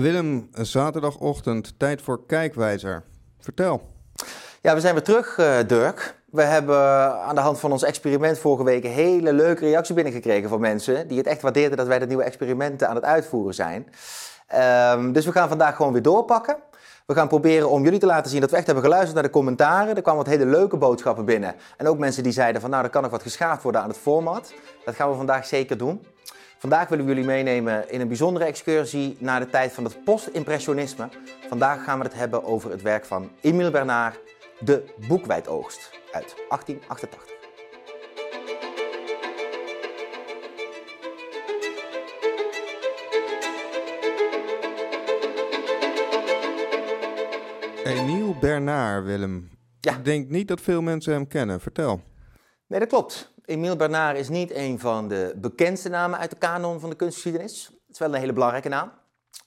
[0.00, 3.02] Willem, zaterdagochtend, tijd voor Kijkwijzer.
[3.38, 3.82] Vertel.
[4.60, 6.16] Ja, we zijn weer terug, uh, Dirk.
[6.30, 6.78] We hebben
[7.22, 11.08] aan de hand van ons experiment vorige week een hele leuke reactie binnengekregen van mensen
[11.08, 13.86] die het echt waardeerden dat wij dat nieuwe experiment aan het uitvoeren zijn.
[14.98, 16.56] Um, dus we gaan vandaag gewoon weer doorpakken.
[17.06, 19.30] We gaan proberen om jullie te laten zien dat we echt hebben geluisterd naar de
[19.30, 19.96] commentaren.
[19.96, 21.54] Er kwamen wat hele leuke boodschappen binnen.
[21.76, 23.98] En ook mensen die zeiden van nou, er kan nog wat geschaafd worden aan het
[23.98, 24.54] format.
[24.84, 26.06] Dat gaan we vandaag zeker doen.
[26.62, 31.08] Vandaag willen we jullie meenemen in een bijzondere excursie naar de tijd van het post-impressionisme.
[31.48, 34.18] Vandaag gaan we het hebben over het werk van Emile Bernard,
[34.60, 37.24] De Boekwijdoogst uit 1888.
[47.84, 49.50] Emile Bernard, Willem.
[49.80, 49.96] Ja.
[49.96, 51.60] Ik denk niet dat veel mensen hem kennen.
[51.60, 52.00] Vertel.
[52.66, 53.31] Nee, dat klopt.
[53.44, 57.64] Emile Bernard is niet een van de bekendste namen uit de kanon van de kunstgeschiedenis.
[57.64, 58.92] Het is wel een hele belangrijke naam.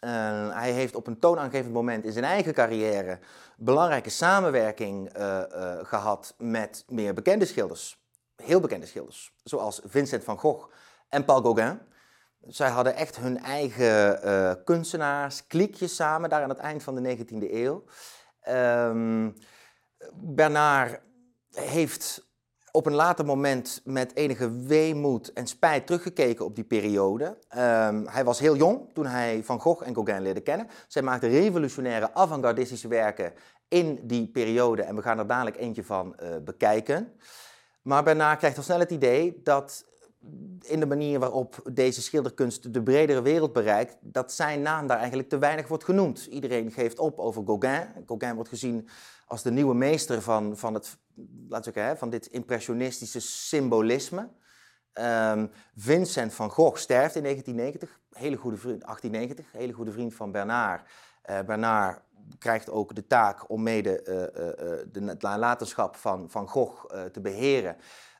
[0.01, 0.09] Uh,
[0.53, 3.19] hij heeft op een toonaangevend moment in zijn eigen carrière
[3.57, 8.03] belangrijke samenwerking uh, uh, gehad met meer bekende schilders.
[8.35, 10.71] Heel bekende schilders, zoals Vincent van Gogh
[11.09, 11.81] en Paul Gauguin.
[12.47, 17.51] Zij hadden echt hun eigen kunstenaars, kliekjes samen, daar aan het eind van de 19e
[17.51, 17.83] eeuw.
[18.49, 19.33] Um,
[20.13, 21.01] Bernard
[21.51, 22.25] heeft
[22.75, 27.25] op een later moment met enige weemoed en spijt teruggekeken op die periode.
[27.25, 30.67] Um, hij was heel jong toen hij Van Gogh en Gauguin leerde kennen.
[30.87, 33.33] Zij maakten revolutionaire avant-gardistische werken
[33.67, 37.13] in die periode en we gaan er dadelijk eentje van uh, bekijken.
[37.81, 39.85] Maar Bernard krijgt al snel het idee dat
[40.61, 45.29] in de manier waarop deze schilderkunst de bredere wereld bereikt, dat zijn naam daar eigenlijk
[45.29, 46.25] te weinig wordt genoemd.
[46.25, 47.87] Iedereen geeft op over Gauguin.
[48.05, 48.87] Gauguin wordt gezien
[49.25, 50.97] als de nieuwe meester van, van, het,
[51.49, 54.29] laten we zeggen, van dit impressionistische symbolisme.
[54.93, 60.31] Um, Vincent van Gogh sterft in 1990, hele goede vriend, 1890, hele goede vriend van
[60.31, 60.89] Bernard.
[61.29, 62.01] Uh, Bernard
[62.39, 67.75] krijgt ook de taak om mede uh, uh, de nalatenschap van Van Gogh te beheren.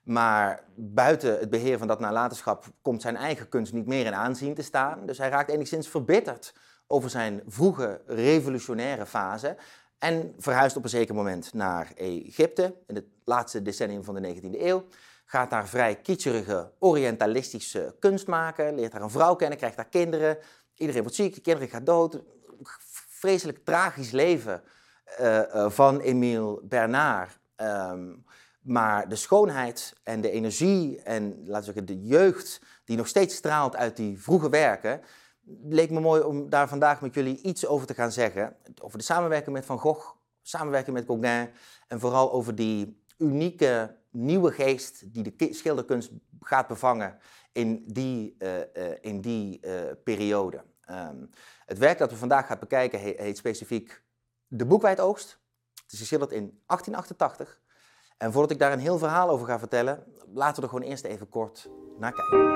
[0.05, 4.53] Maar buiten het beheer van dat nalatenschap komt zijn eigen kunst niet meer in aanzien
[4.53, 5.05] te staan.
[5.05, 6.53] Dus hij raakt enigszins verbitterd
[6.87, 9.57] over zijn vroege revolutionaire fase.
[9.99, 14.61] En verhuist op een zeker moment naar Egypte in het laatste decennium van de 19e
[14.61, 14.85] eeuw.
[15.25, 18.75] Gaat daar vrij kitscherige orientalistische kunst maken.
[18.75, 20.37] Leert daar een vrouw kennen, krijgt daar kinderen.
[20.75, 22.21] Iedereen wordt ziek, de kinderen gaan dood.
[23.07, 24.63] Vreselijk tragisch leven
[25.21, 27.39] uh, uh, van Emile Bernard.
[27.57, 28.25] Um,
[28.65, 33.35] maar de schoonheid en de energie en laten we zeggen de jeugd die nog steeds
[33.35, 35.01] straalt uit die vroege werken,
[35.63, 38.55] leek me mooi om daar vandaag met jullie iets over te gaan zeggen.
[38.81, 41.49] Over de samenwerking met Van Gogh, samenwerking met Gauguin
[41.87, 47.17] en vooral over die unieke nieuwe geest die de schilderkunst gaat bevangen
[47.51, 48.63] in die, uh, uh,
[49.01, 49.71] in die uh,
[50.03, 50.63] periode.
[50.89, 51.29] Um,
[51.65, 54.03] het werk dat we vandaag gaan bekijken heet, heet specifiek
[54.47, 55.39] De Boekwijdoogst.
[55.83, 57.63] Het is geschilderd in 1888
[58.25, 60.03] en voordat ik daar een heel verhaal over ga vertellen,
[60.33, 61.69] laten we er gewoon eerst even kort
[61.99, 62.53] naar kijken.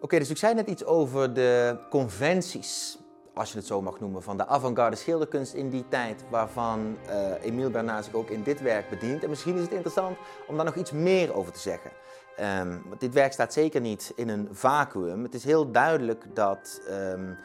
[0.00, 2.98] Oké, dus ik zei net iets over de conventies,
[3.34, 7.44] als je het zo mag noemen, van de avant-garde schilderkunst in die tijd, waarvan uh,
[7.44, 9.22] Emile Bernard zich ook in dit werk bedient.
[9.22, 10.16] En misschien is het interessant
[10.46, 11.90] om daar nog iets meer over te zeggen.
[12.40, 15.22] Um, want dit werk staat zeker niet in een vacuüm.
[15.22, 17.38] Het is heel duidelijk dat um,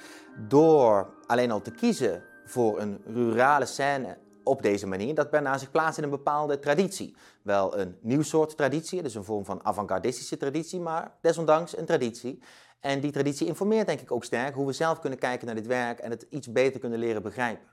[0.48, 5.72] door alleen al te kiezen voor een rurale scène op deze manier, dat Bernard zich
[5.72, 7.16] plaatst in een bepaalde traditie.
[7.42, 12.42] Wel een nieuw soort traditie, dus een vorm van avant-gardistische traditie, maar desondanks een traditie.
[12.80, 15.68] En die traditie informeert denk ik ook sterk hoe we zelf kunnen kijken naar dit
[15.68, 17.68] werk en het iets beter kunnen leren begrijpen.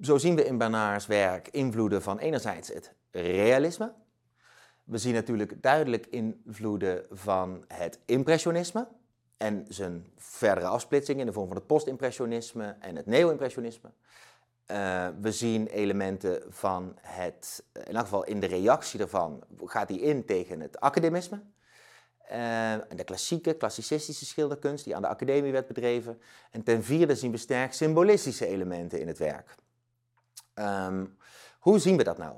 [0.00, 3.92] Zo zien we in Bernards werk invloeden van enerzijds het realisme,
[4.86, 8.88] we zien natuurlijk duidelijk invloeden van het impressionisme
[9.36, 13.90] en zijn verdere afsplitsing in de vorm van het postimpressionisme en het neo-impressionisme.
[14.70, 19.98] Uh, we zien elementen van het, in elk geval in de reactie daarvan, gaat hij
[19.98, 21.40] in tegen het academisme.
[22.32, 26.20] Uh, de klassieke, klassicistische schilderkunst die aan de academie werd bedreven.
[26.50, 29.54] En ten vierde zien we sterk symbolistische elementen in het werk.
[30.54, 31.16] Um,
[31.58, 32.36] hoe zien we dat nou?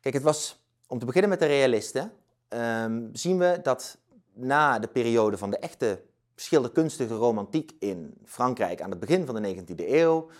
[0.00, 2.12] Kijk, het was om te beginnen met de realisten,
[2.48, 3.98] um, zien we dat
[4.32, 6.02] na de periode van de echte
[6.34, 10.30] schilderkunstige romantiek in Frankrijk aan het begin van de 19e eeuw,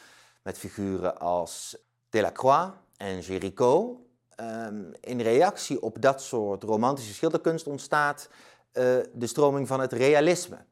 [0.42, 1.76] met figuren als
[2.08, 3.98] Delacroix en Géricault,
[4.36, 10.64] um, in reactie op dat soort romantische schilderkunst ontstaat uh, de stroming van het realisme.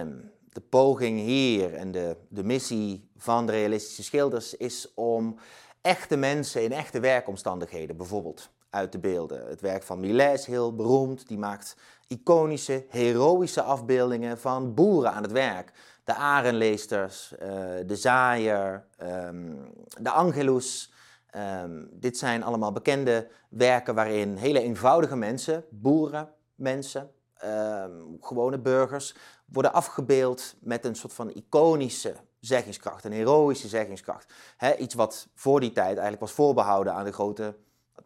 [0.00, 5.38] Um, de poging hier en de, de missie van de realistische schilders is om
[5.80, 9.48] echte mensen in echte werkomstandigheden, bijvoorbeeld uit de beelden.
[9.48, 11.28] Het werk van Millet is heel beroemd.
[11.28, 11.76] Die maakt
[12.06, 15.72] iconische, heroïsche afbeeldingen van boeren aan het werk.
[16.04, 17.38] De arenleesters, uh,
[17.86, 19.54] de zaaier, ehm,
[20.00, 20.92] de angelus.
[21.30, 29.14] Ehm, dit zijn allemaal bekende werken waarin hele eenvoudige mensen, boeren, mensen, ehm, gewone burgers,
[29.44, 34.32] worden afgebeeld met een soort van iconische zeggingskracht, een heroïsche zeggingskracht.
[34.78, 37.54] iets wat voor die tijd eigenlijk was voorbehouden aan de grote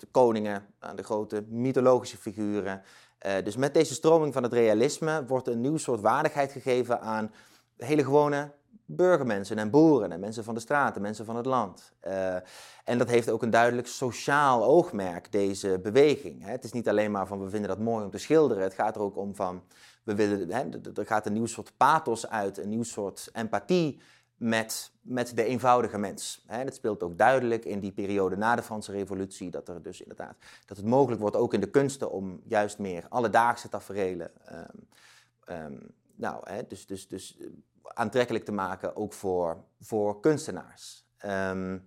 [0.01, 2.83] de koningen, aan de grote mythologische figuren.
[3.27, 7.33] Uh, dus met deze stroming van het realisme wordt een nieuw soort waardigheid gegeven aan
[7.77, 8.53] hele gewone
[8.85, 11.93] burgermensen en boeren en mensen van de straten, mensen van het land.
[12.07, 12.35] Uh,
[12.85, 16.45] en dat heeft ook een duidelijk sociaal oogmerk, deze beweging.
[16.45, 16.51] Hè.
[16.51, 18.97] Het is niet alleen maar van we vinden dat mooi om te schilderen, het gaat
[18.97, 19.63] er ook om van
[20.03, 24.01] we willen, hè, er gaat een nieuw soort pathos uit, een nieuw soort empathie
[24.43, 26.45] met, met de eenvoudige mens.
[26.65, 30.37] Dat speelt ook duidelijk in die periode na de Franse Revolutie, dat er dus inderdaad
[30.67, 34.31] dat het mogelijk wordt ook in de kunsten om juist meer alledaagse taferelen
[35.49, 37.47] um, nou, dus, dus, dus eh,
[37.83, 41.05] aantrekkelijk te maken, ook voor, voor kunstenaars.
[41.19, 41.79] Ehm,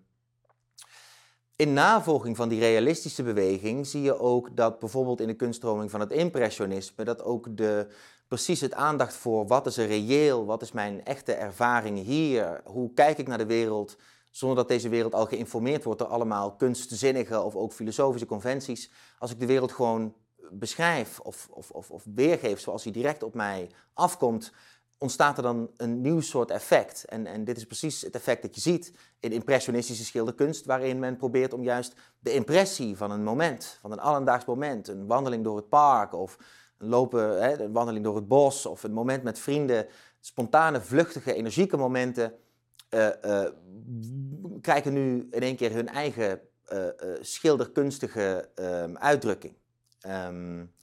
[1.55, 5.99] in navolging van die realistische beweging zie je ook dat bijvoorbeeld in de kunststroming van
[5.99, 7.87] het impressionisme, dat ook de,
[8.35, 12.93] precies het aandacht voor wat is er reëel, wat is mijn echte ervaring hier, hoe
[12.93, 13.97] kijk ik naar de wereld,
[14.31, 18.91] zonder dat deze wereld al geïnformeerd wordt door allemaal kunstzinnige of ook filosofische conventies.
[19.19, 20.13] Als ik de wereld gewoon
[20.49, 24.51] beschrijf of, of, of, of weergeef zoals die direct op mij afkomt,
[24.97, 27.05] ontstaat er dan een nieuw soort effect.
[27.05, 31.17] En, en dit is precies het effect dat je ziet in impressionistische schilderkunst, waarin men
[31.17, 35.55] probeert om juist de impressie van een moment, van een alledaags moment, een wandeling door
[35.55, 36.37] het park of
[36.77, 39.87] lopen, hè, een wandeling door het bos of een moment met vrienden,
[40.19, 42.33] spontane, vluchtige, energieke momenten,
[42.89, 43.45] uh,
[44.61, 46.41] krijgen nu in één keer hun eigen
[46.73, 46.87] uh,
[47.21, 49.53] schilderkunstige ehm, uitdrukking.
[50.07, 50.73] Um,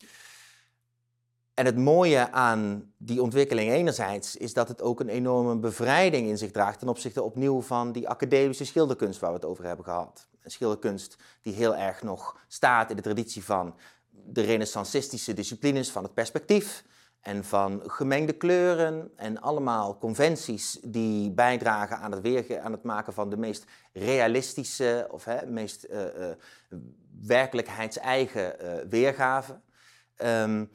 [1.55, 6.39] en het mooie aan die ontwikkeling enerzijds is dat het ook een enorme bevrijding in
[6.39, 10.29] zich draagt ten opzichte opnieuw van die academische schilderkunst waar we het over hebben gehad.
[10.43, 13.75] Een schilderkunst die heel erg nog staat in de traditie van
[14.13, 16.85] de renaissancistische disciplines van het perspectief
[17.21, 23.31] en van gemengde kleuren en allemaal conventies die bijdragen aan het, aan het maken van
[23.31, 26.31] de meest realistische of hè, meest uh, uh,
[27.21, 29.61] werkelijkheidseigen uh, weergave.
[30.25, 30.71] Um,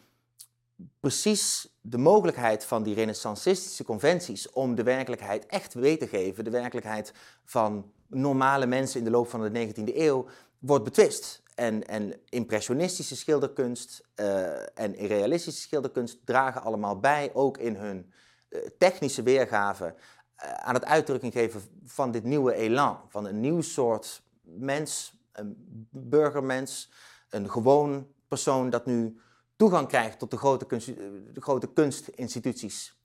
[1.00, 6.50] precies de mogelijkheid van die renaissancistische conventies om de werkelijkheid echt weer te geven, de
[6.50, 7.14] werkelijkheid
[7.46, 10.26] van normale mensen in de loop van de 19e eeuw,
[10.60, 11.44] wordt betwist.
[11.58, 18.14] En, en impressionistische schilderkunst uh, en realistische schilderkunst dragen allemaal bij, ook in hun
[18.50, 23.00] uh, technische weergave, uh, aan het uitdrukking geven van dit nieuwe elan.
[23.10, 26.92] Van een nieuw soort mens, een burgermens,
[27.30, 29.20] een gewoon persoon dat nu
[29.56, 30.88] toegang krijgt tot de grote, kunst,
[31.34, 33.02] de grote kunstinstituties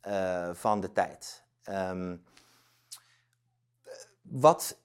[0.52, 1.44] van de tijd.
[1.68, 2.24] Um,
[4.22, 4.78] wat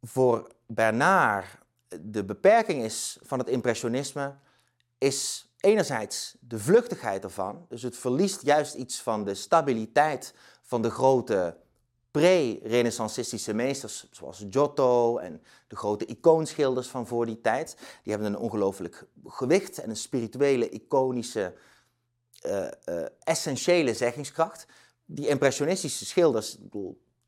[0.00, 1.62] voor Bernard
[2.02, 4.34] de beperking is van het impressionisme,
[4.98, 7.66] is enerzijds de vluchtigheid ervan.
[7.68, 11.56] Dus het verliest juist iets van de stabiliteit van de grote
[12.10, 18.38] pre-renaissancistische meesters, zoals Giotto en de grote icoonschilders van voor die tijd, die hebben een
[18.38, 21.54] ongelooflijk gewicht en een spirituele, iconische,
[22.46, 24.66] uh, uh, essentiële zeggingskracht.
[25.04, 26.56] Die impressionistische schilders,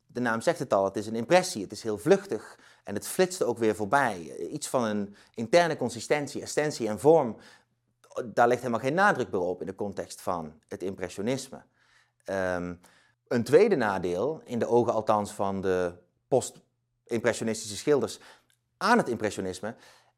[0.05, 3.07] de naam zegt het al, het is een impressie, het is heel vluchtig en het
[3.07, 4.37] flitst ook weer voorbij.
[4.37, 7.37] Iets van een interne consistentie, essentie en vorm,
[8.25, 11.61] daar ligt helemaal geen nadruk meer op in de context van het impressionisme.
[12.25, 12.79] Um,
[13.27, 15.93] een tweede nadeel, in de ogen althans van de
[16.27, 18.19] post-impressionistische schilders
[18.77, 19.75] aan het impressionisme,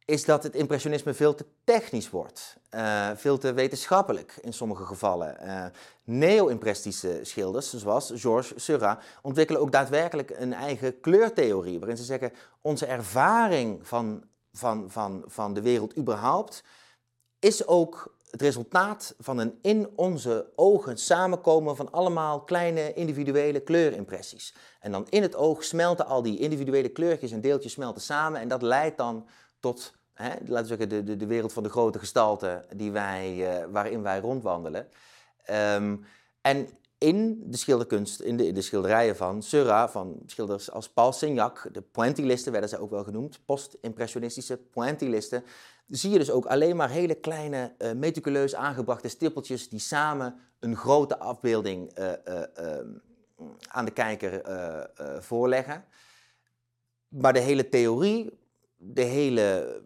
[0.09, 5.37] is dat het impressionisme veel te technisch wordt, uh, veel te wetenschappelijk in sommige gevallen.
[5.43, 5.65] Uh,
[6.03, 12.85] Neo-impressionistische schilders, zoals Georges Seurat, ontwikkelen ook daadwerkelijk een eigen kleurtheorie, waarin ze zeggen, onze
[12.85, 16.63] ervaring van, van, van, van de wereld überhaupt
[17.39, 24.55] is ook het resultaat van een in onze ogen samenkomen van allemaal kleine individuele kleurimpressies.
[24.79, 28.47] En dan in het oog smelten al die individuele kleurtjes en deeltjes smelten samen en
[28.47, 29.27] dat leidt dan
[29.59, 33.65] tot, hè, laten we zeggen, de, de, wereld van de grote gestalten die wij, uh,
[33.71, 34.87] waarin wij rondwandelen.
[35.75, 36.05] Um,
[36.41, 41.11] en in de schilderkunst, in de, in de schilderijen van Seurat, van schilders als Paul
[41.11, 45.43] Signac, de pointillisten werden ze ook wel genoemd, post-impressionistische pointillisten,
[45.87, 50.75] zie je dus ook alleen maar hele kleine, uh, meticuleus aangebrachte stippeltjes die samen een
[50.75, 52.41] grote afbeelding uh, uh,
[53.67, 54.41] aan de kijker
[55.21, 55.85] voorleggen.
[57.07, 58.39] Maar de hele theorie
[58.81, 59.81] de hele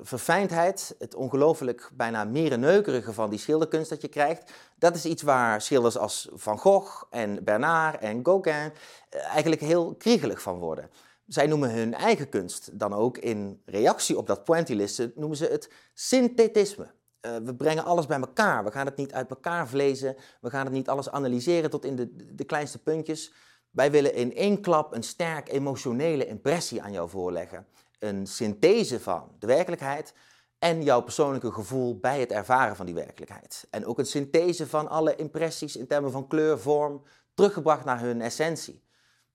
[0.00, 5.60] verfijndheid, het ongelooflijk bijna mierenneukerige van die schilderkunst dat je krijgt, dat is iets waar
[5.60, 8.72] schilders als Van Gogh en Bernard en Gauguin
[9.10, 10.90] eh, eigenlijk heel kriegelig van worden.
[11.26, 15.70] Zij noemen hun eigen kunst dan ook in reactie op dat pointillisten, noemen ze het
[15.94, 16.94] synthetisme.
[17.20, 18.64] Uh, we brengen alles bij elkaar.
[18.64, 20.16] We gaan het niet uit elkaar vlezen.
[20.40, 23.32] We gaan het niet alles analyseren tot in de, de kleinste puntjes.
[23.70, 27.66] Wij willen in één klap een sterk emotionele impressie aan jou voorleggen.
[27.98, 30.14] Een synthese van de werkelijkheid
[30.58, 33.66] en jouw persoonlijke gevoel bij het ervaren van die werkelijkheid.
[33.70, 37.02] En ook een synthese van alle impressies in termen van kleur, vorm,
[37.34, 38.84] teruggebracht naar hun essentie.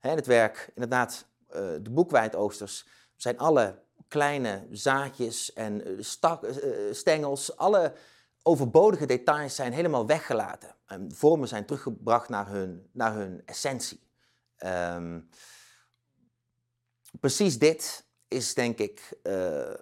[0.01, 6.93] In het werk, inderdaad, uh, de boekwijdoosters zijn alle kleine zaadjes en uh, stak, uh,
[6.93, 7.93] stengels, alle
[8.43, 10.75] overbodige details zijn helemaal weggelaten.
[10.85, 14.09] En vormen zijn teruggebracht naar hun, naar hun essentie.
[14.65, 15.29] Um,
[17.19, 19.73] precies dit is denk ik uh,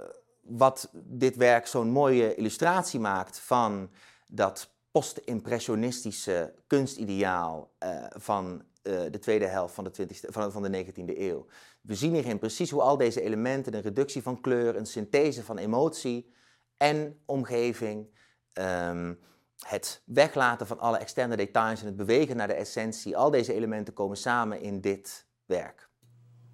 [0.41, 3.89] wat dit werk zo'n mooie illustratie maakt van
[4.27, 10.86] dat post-impressionistische kunstideaal uh, van uh, de tweede helft van de, 20 van, van de
[10.86, 11.46] 19e eeuw.
[11.82, 15.58] We zien hierin precies hoe al deze elementen, een reductie van kleur, een synthese van
[15.58, 16.34] emotie
[16.77, 18.10] en omgeving,
[18.53, 19.20] um,
[19.60, 23.94] het weglaten van alle externe details en het bewegen naar de essentie, al deze elementen
[23.94, 25.88] komen samen in dit werk.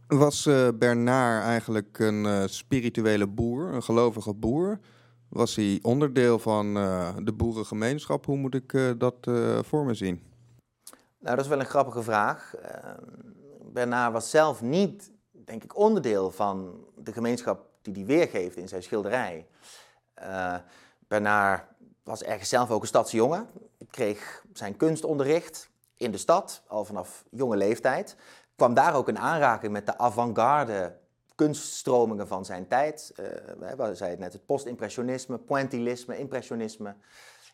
[0.07, 4.79] Was uh, Bernard eigenlijk een uh, spirituele boer, een gelovige boer?
[5.29, 8.25] Was hij onderdeel van uh, de boerengemeenschap?
[8.25, 9.15] Hoe moet ik dat
[9.62, 10.24] voor me zien?
[11.19, 12.55] Nou, dat is wel een grappige vraag.
[12.55, 13.01] Ehm,
[13.74, 18.83] Bernard was zelf niet, denk ik, onderdeel van de gemeenschap die hij weergeeft in zijn
[18.83, 19.47] schilderij.
[21.07, 21.63] Bernard
[22.03, 23.47] was ergens zelf ook een stadsjongen.
[23.89, 28.15] Kreeg zijn kunstonderricht in de stad, al vanaf jonge leeftijd.
[28.55, 30.97] Kwam daar ook in aanraking met de avant-garde
[31.35, 33.13] kunststromingen van zijn tijd.
[33.19, 36.95] Uh, we zeiden net, het post-impressionisme, pointillisme, impressionisme,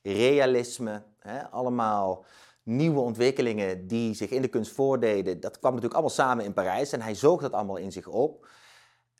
[0.03, 1.03] realisme.
[1.19, 2.25] Hè, allemaal
[2.63, 5.39] nieuwe ontwikkelingen die zich in de kunst voordeden.
[5.39, 8.47] Dat kwam natuurlijk allemaal samen in Parijs en hij zoog dat allemaal in zich op.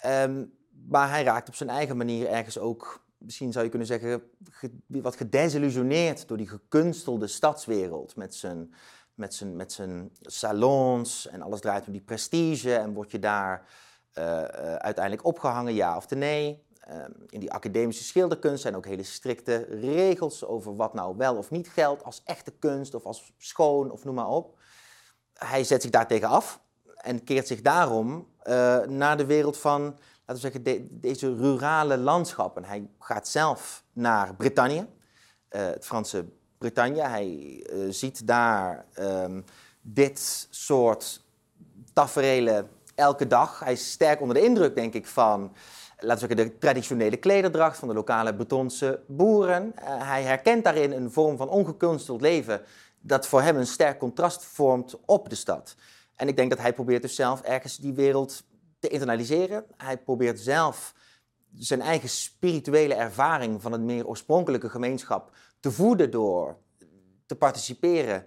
[0.06, 0.54] Um,
[0.88, 4.24] maar hij raakte op zijn eigen manier ergens ook misschien zou je kunnen zeggen,
[4.88, 8.16] wat gedesillusioneerd door die gekunstelde stadswereld.
[8.16, 8.74] Met zijn,
[9.22, 12.76] met zijn, met zijn salons en alles draait om die prestige.
[12.76, 13.66] En word je daar
[14.14, 14.42] uh, uh,
[14.76, 16.70] uiteindelijk opgehangen, ja of nee?
[16.90, 16.96] Uh,
[17.28, 21.70] in die academische schilderkunst zijn ook hele strikte regels over wat nou wel of niet
[21.70, 24.60] geldt als echte kunst of als schoon of noem maar op.
[25.34, 26.62] Hij zet zich daartegen af
[26.96, 28.28] en keert zich daarom
[28.88, 29.82] naar de wereld van
[30.26, 32.64] laten we zeggen, deze rurale landschappen.
[32.64, 34.82] Hij gaat zelf naar uh,
[35.50, 36.26] het Franse
[36.64, 39.46] Hij uh, ziet daar um,
[39.82, 41.22] dit soort
[41.94, 43.60] tafereelen elke dag.
[43.60, 45.54] Hij is sterk onder de indruk, denk ik, van
[46.00, 49.74] laten we zeggen, de traditionele klederdracht van de lokale Bretonse boeren.
[49.80, 52.62] Uh, hij herkent daarin een vorm van ongekunsteld leven
[53.00, 55.76] dat voor hem een sterk contrast vormt op de stad.
[56.16, 58.44] En ik denk dat hij probeert dus zelf ergens die wereld
[58.80, 59.66] te internaliseren.
[59.78, 60.94] Hij probeert zelf
[61.58, 66.58] zijn eigen spirituele ervaring van een meer oorspronkelijke gemeenschap te voeden door
[67.26, 68.26] te participeren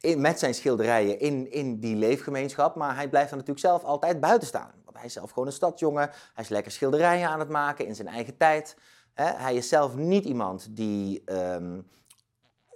[0.00, 2.74] in, met zijn schilderijen in, in die leefgemeenschap.
[2.74, 4.72] Maar hij blijft er natuurlijk zelf altijd buiten staan.
[4.84, 6.10] Want hij is zelf gewoon een stadsjongen.
[6.34, 8.76] Hij is lekker schilderijen aan het maken in zijn eigen tijd.
[9.14, 11.86] hij is zelf niet iemand die um,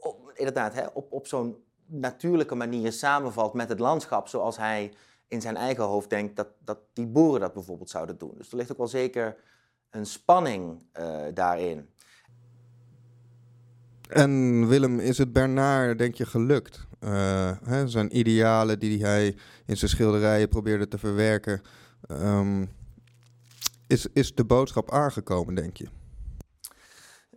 [0.00, 4.92] op, inderdaad op, op zo'n natuurlijke manier samenvalt met het landschap zoals hij
[5.28, 8.34] in zijn eigen hoofd denkt dat, dat die boeren dat bijvoorbeeld zouden doen.
[8.36, 9.36] Dus er ligt ook wel zeker
[9.90, 11.90] een spanning uh, daarin.
[14.08, 16.86] En Willem, is het Bernard, denk je, gelukt?
[17.00, 19.36] Uh, hè, zijn idealen die hij
[19.66, 21.62] in zijn schilderijen probeerde te verwerken.
[22.10, 22.70] Um,
[23.86, 25.86] is, is de boodschap aangekomen, denk je?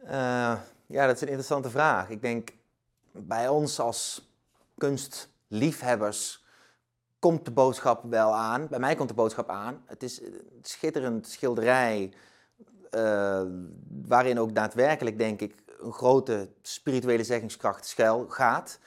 [0.03, 2.09] Uh, ja, dat is een interessante vraag.
[2.09, 2.49] Ik denk
[3.11, 4.31] bij ons als
[4.77, 6.45] kunstliefhebbers
[7.19, 8.67] komt de boodschap wel aan.
[8.69, 9.81] Bij mij komt de boodschap aan.
[9.85, 12.13] Het is een schitterend schilderij.
[12.95, 13.41] Uh,
[14.07, 18.79] waarin ook daadwerkelijk, denk ik, een grote spirituele zeggingskracht schuil gaat.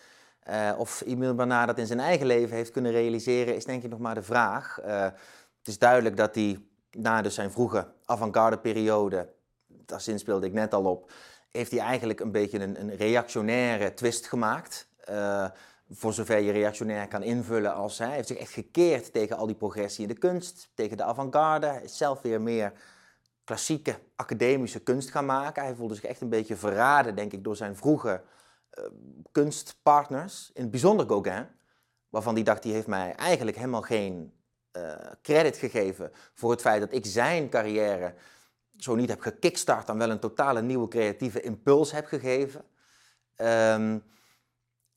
[0.51, 3.91] Uh, of Emile Bernard dat in zijn eigen leven heeft kunnen realiseren, is denk ik
[3.91, 4.79] nog maar de vraag.
[4.85, 5.03] Uh,
[5.59, 6.61] het is duidelijk dat hij
[6.91, 9.29] na dus zijn vroege avant-garde periode,
[9.67, 11.13] daar speelde ik net al op,
[11.51, 14.89] heeft hij eigenlijk een beetje een, een reactionaire twist gemaakt
[15.91, 19.57] voor zover je reactionair kan invullen als hij heeft zich echt gekeerd tegen al die
[19.57, 21.81] progressie in de kunst, tegen de avant-garde.
[21.83, 22.73] Is zelf weer meer
[23.45, 25.63] klassieke academische kunst gaan maken.
[25.63, 28.23] Hij voelde zich echt een beetje verraden, denk ik, door zijn vroege
[28.79, 28.85] uh,
[29.33, 31.49] kunstpartners, in het bijzonder Gauguin,
[32.09, 34.33] waarvan hij dacht, die heeft mij eigenlijk helemaal geen
[35.23, 38.15] credit gegeven voor het feit dat ik zijn carrière
[38.77, 42.65] zo niet heb gekickstart, dan wel een totale nieuwe creatieve impuls heb gegeven.
[43.37, 44.05] Um,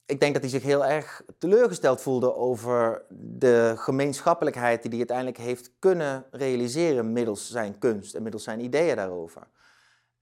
[0.08, 5.38] ik denk dat hij zich heel erg teleurgesteld voelde over de gemeenschappelijkheid die hij uiteindelijk
[5.38, 9.42] heeft kunnen realiseren middels zijn kunst en middels zijn ideeën daarover.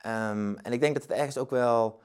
[0.06, 2.02] Um, en ik denk dat het ergens ook wel.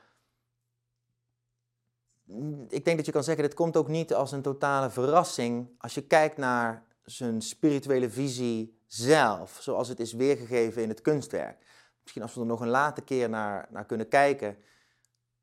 [2.69, 5.95] Ik denk dat je kan zeggen, dit komt ook niet als een totale verrassing als
[5.95, 11.65] je kijkt naar zijn spirituele visie zelf, zoals het is weergegeven in het kunstwerk.
[12.03, 14.57] Misschien als we er nog een later keer naar, naar kunnen kijken.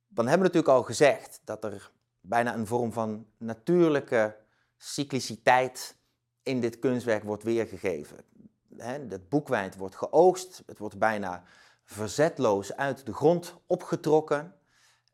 [0.07, 1.91] Dan hebben we natuurlijk al gezegd dat er
[2.27, 4.37] bijna een vorm van natuurlijke
[4.77, 5.97] cycliciteit
[6.43, 8.17] in dit kunstwerk wordt weergegeven.
[8.77, 11.43] Het boekwijn wordt geoogst, het wordt bijna
[11.83, 14.55] verzetloos uit de grond opgetrokken.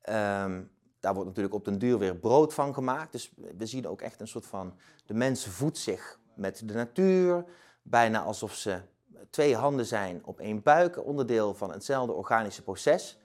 [0.09, 3.11] Um, daar wordt natuurlijk op den duur weer brood van gemaakt.
[3.11, 7.45] Dus we zien ook echt een soort van, de mens voedt zich met de natuur,
[7.81, 8.81] bijna alsof ze
[9.29, 13.17] twee handen zijn op één buik, onderdeel van hetzelfde organische proces.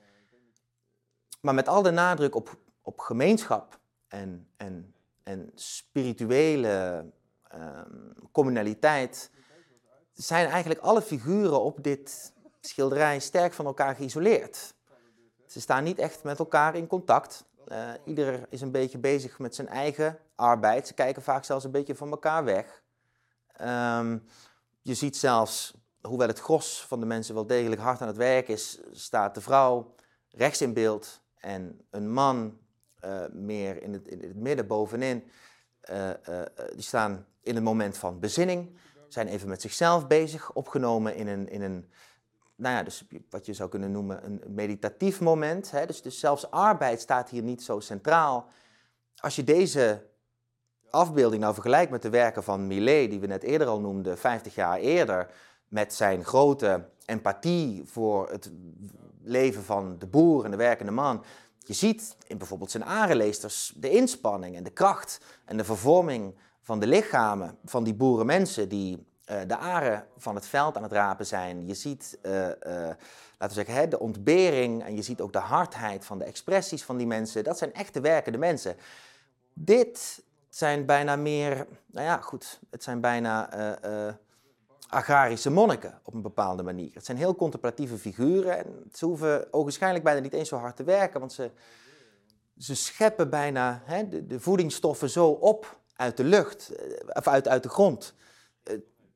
[1.41, 3.78] Maar met al de nadruk op, op gemeenschap
[4.09, 7.05] en, en, en spirituele
[7.55, 9.31] um, communaliteit,
[10.13, 14.75] zijn eigenlijk alle figuren op dit schilderij sterk van elkaar geïsoleerd.
[15.47, 17.45] Ze staan niet echt met elkaar in contact.
[17.69, 20.87] Uh, ieder is een beetje bezig met zijn eigen arbeid.
[20.87, 22.83] Ze kijken vaak zelfs een beetje van elkaar weg.
[23.61, 24.25] Um,
[24.81, 28.49] je ziet zelfs, hoewel het gros van de mensen wel degelijk hard aan het werk
[28.49, 29.95] is, staat de vrouw
[30.31, 32.59] rechts in beeld en een man
[33.05, 35.25] uh, meer in het, in het, midden bovenin.
[35.91, 36.11] Uh,
[36.73, 38.77] die staan in een moment van bezinning,
[39.09, 41.91] zijn even met zichzelf bezig, opgenomen in een, in een
[42.59, 45.71] nou ja, dus wat je zou kunnen noemen een meditatief moment.
[45.71, 45.87] Hè?
[45.87, 48.49] Dus, dus zelfs arbeid staat hier niet zo centraal.
[49.17, 50.07] Als je deze
[50.91, 54.55] afbeelding nou vergelijkt met de werken van Millet, die we net eerder al noemden, 50
[54.55, 55.31] jaar eerder,
[55.69, 58.53] met zijn grote empathie voor het
[59.23, 61.25] leven van de boer en de werkende man.
[61.69, 66.81] Je ziet in bijvoorbeeld zijn arenleesters de inspanning en de kracht en de vervorming van
[66.81, 71.27] de lichamen van die boerenmensen die uh, de aren van het veld aan het rapen
[71.27, 71.67] zijn.
[71.67, 72.97] Je ziet, uh, uh, laten
[73.39, 76.97] we zeggen, hè, de ontbering en je ziet ook de hardheid van de expressies van
[76.97, 77.45] die mensen.
[77.45, 78.77] Dat zijn echte werkende mensen.
[79.53, 83.51] Dit zijn bijna meer, nou ja, goed, het zijn bijna
[84.89, 86.91] agrarische monniken op een bepaalde manier.
[86.95, 90.85] Het zijn heel contemplatieve figuren en ze hoeven ogenschijnlijk bijna niet eens zo hard te
[90.85, 91.51] werken, want ze,
[92.59, 96.73] ze scheppen bijna hè, de, voedingsstoffen zo op uit de lucht,
[97.13, 98.15] of uit, uit de grond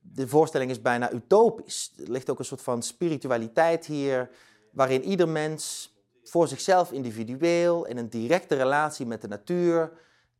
[0.03, 1.93] de voorstelling is bijna utopisch.
[1.99, 4.31] Er ligt ook een soort van spiritualiteit hier,
[4.73, 9.93] waarin ieder mens voor zichzelf individueel, in een directe relatie met de natuur,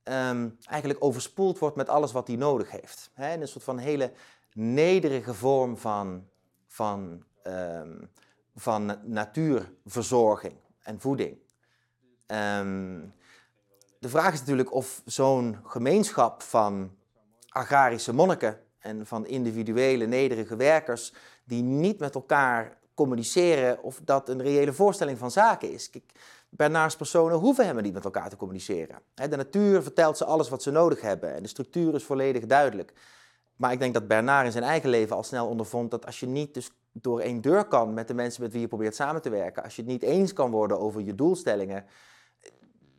[0.03, 3.11] ehm, eigenlijk overspoeld wordt met alles wat hij nodig heeft.
[3.15, 4.13] He, een soort van hele
[4.55, 6.29] nederige vorm van,
[6.67, 8.05] van, ehm,
[8.55, 11.39] van natuurverzorging en voeding.
[12.27, 13.01] Ehm,
[13.99, 16.97] de vraag is natuurlijk of zo'n gemeenschap van
[17.49, 21.13] agrarische monniken en van individuele nederige werkers
[21.45, 25.91] die niet met elkaar communiceren of dat een reële voorstelling van zaken is.
[25.91, 26.13] Kijk,
[26.49, 28.99] Bernards personen hoeven helemaal niet met elkaar te communiceren.
[29.15, 32.93] De natuur vertelt ze alles wat ze nodig hebben en de structuur is volledig duidelijk.
[33.57, 36.27] Maar ik denk dat Bernard in zijn eigen leven al snel ondervond dat als je
[36.27, 39.31] niet dus door één deur kan met de mensen met wie je probeert samen te
[39.31, 41.85] werken, als je het niet eens kan worden over je doelstellingen,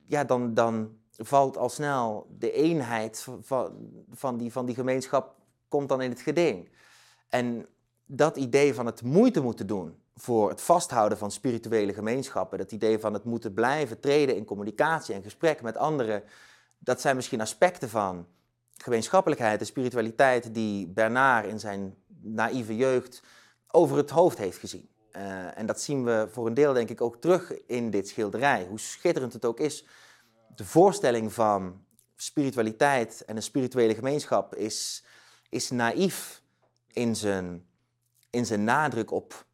[0.06, 3.78] ja, dan, dan valt al snel de eenheid van,
[4.12, 5.36] van, die, van die gemeenschap
[5.68, 6.70] komt dan in het geding.
[7.30, 7.66] En
[8.06, 13.00] dat idee van het moeite moeten doen voor het vasthouden van spirituele gemeenschappen, dat idee
[13.00, 16.24] van het moeten blijven treden in communicatie en gesprek met anderen,
[16.78, 18.28] dat zijn misschien aspecten van
[18.84, 23.22] gemeenschappelijkheid en spiritualiteit die Bernard in zijn naïeve jeugd
[23.68, 24.90] over het hoofd heeft gezien.
[25.12, 28.66] Uh, en dat zien we voor een deel denk ik ook terug in dit schilderij.
[28.70, 29.88] Hoe schitterend het ook is,
[30.56, 35.04] de voorstelling van spiritualiteit en een spirituele gemeenschap is
[35.50, 36.42] is naïef
[36.88, 37.66] in zijn,
[38.30, 39.46] in zijn nadruk op,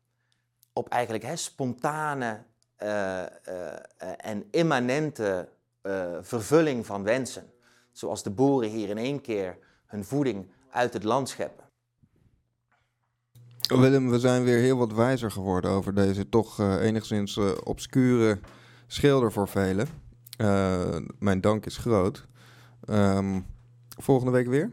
[0.74, 2.44] op eigenlijk hè, spontane
[2.84, 3.74] uh, uh,
[4.18, 5.50] en immanente
[6.22, 7.54] vervulling van wensen.
[8.00, 11.66] Zoals de boeren hier in één keer hun voeding uit het land scheppen.
[13.68, 18.40] Willem, we zijn weer heel wat wijzer geworden over deze toch enigszins obscure
[18.88, 19.88] schilder voor velen.
[21.20, 22.28] mijn dank is groot.
[22.90, 23.46] Um,
[23.98, 24.72] volgende week weer?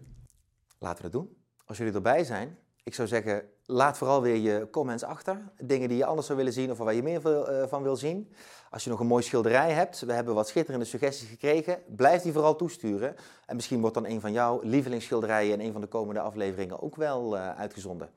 [0.78, 1.36] Laten we het doen.
[1.64, 5.42] Als jullie erbij zijn, ik zou zeggen, Laat vooral weer je comments achter.
[5.58, 7.20] Dingen die je anders zou willen zien of waar je meer
[7.68, 8.32] van wil zien.
[8.70, 12.32] Als je nog een mooi schilderij hebt, we hebben wat schitterende suggesties gekregen, blijf die
[12.32, 13.16] vooral toesturen.
[13.46, 16.96] En misschien wordt dan een van jouw lievelingsschilderijen in een van de komende afleveringen ook
[16.96, 18.10] wel uitgezonden.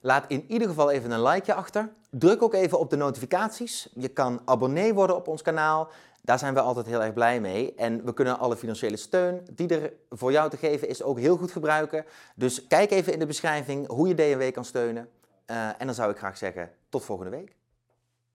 [0.00, 1.92] Laat in ieder geval even een likeje achter.
[2.10, 3.88] Druk ook even op de notificaties.
[3.94, 5.88] Je kan abonnee worden op ons kanaal.
[6.24, 7.74] Daar zijn we altijd heel erg blij mee.
[7.74, 11.36] En we kunnen alle financiële steun die er voor jou te geven is ook heel
[11.36, 12.04] goed gebruiken.
[12.34, 15.08] Dus kijk even in de beschrijving hoe je DNW kan steunen.
[15.46, 17.54] Uh, en dan zou ik graag zeggen tot volgende week.